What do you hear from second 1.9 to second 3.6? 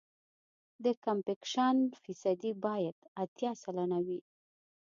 فیصدي باید اتیا